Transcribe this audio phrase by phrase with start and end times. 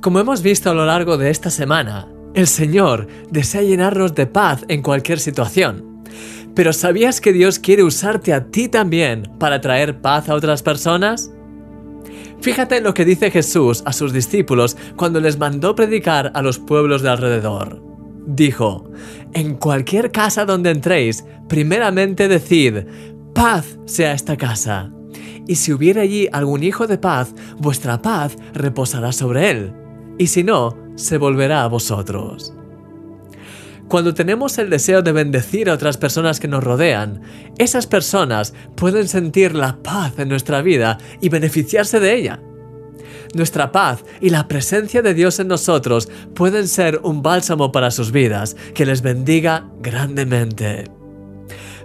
[0.00, 4.64] Como hemos visto a lo largo de esta semana, el Señor desea llenarnos de paz
[4.68, 6.04] en cualquier situación.
[6.54, 11.30] Pero ¿sabías que Dios quiere usarte a ti también para traer paz a otras personas?
[12.40, 16.58] Fíjate en lo que dice Jesús a sus discípulos cuando les mandó predicar a los
[16.58, 17.82] pueblos de alrededor.
[18.26, 18.90] Dijo,
[19.34, 22.86] en cualquier casa donde entréis, primeramente decid,
[23.34, 24.90] paz sea esta casa.
[25.46, 29.74] Y si hubiera allí algún hijo de paz, vuestra paz reposará sobre él,
[30.20, 32.52] y si no, se volverá a vosotros.
[33.88, 37.22] Cuando tenemos el deseo de bendecir a otras personas que nos rodean,
[37.56, 42.42] esas personas pueden sentir la paz en nuestra vida y beneficiarse de ella.
[43.32, 48.12] Nuestra paz y la presencia de Dios en nosotros pueden ser un bálsamo para sus
[48.12, 50.84] vidas, que les bendiga grandemente.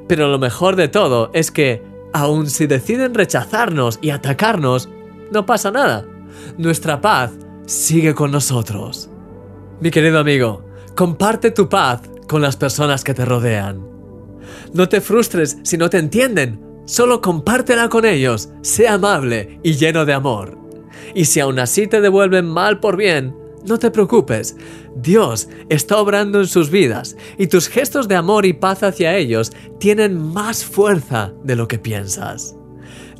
[0.09, 4.89] Pero lo mejor de todo es que, aun si deciden rechazarnos y atacarnos,
[5.31, 6.05] no pasa nada.
[6.57, 7.31] Nuestra paz
[7.65, 9.09] sigue con nosotros.
[9.79, 13.85] Mi querido amigo, comparte tu paz con las personas que te rodean.
[14.73, 20.05] No te frustres si no te entienden, solo compártela con ellos, sé amable y lleno
[20.05, 20.57] de amor.
[21.13, 23.35] Y si aún así te devuelven mal por bien,
[23.65, 24.55] no te preocupes,
[24.95, 29.51] Dios está obrando en sus vidas y tus gestos de amor y paz hacia ellos
[29.79, 32.55] tienen más fuerza de lo que piensas.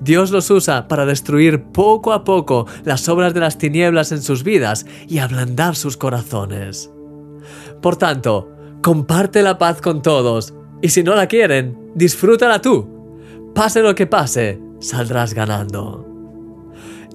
[0.02, 4.44] Dios los usa para destruir poco a poco las obras de las tinieblas en sus
[4.44, 6.92] vidas y ablandar sus corazones.
[7.82, 13.52] Por tanto, comparte la paz con todos y si no la quieren, disfrútala tú.
[13.54, 16.06] Pase lo que pase, saldrás ganando.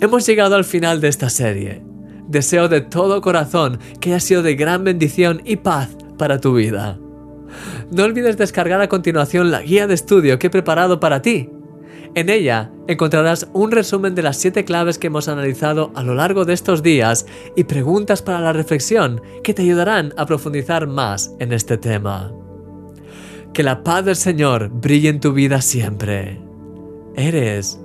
[0.01, 1.83] Hemos llegado al final de esta serie.
[2.27, 6.99] Deseo de todo corazón que haya sido de gran bendición y paz para tu vida.
[7.91, 11.51] No olvides descargar a continuación la guía de estudio que he preparado para ti
[12.15, 16.45] en ella encontrarás un resumen de las siete claves que hemos analizado a lo largo
[16.45, 21.53] de estos días y preguntas para la reflexión que te ayudarán a profundizar más en
[21.53, 22.33] este tema.
[23.53, 26.41] Que la paz del Señor brille en tu vida siempre.
[27.15, 27.81] Eres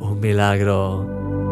[0.00, 1.47] un milagro.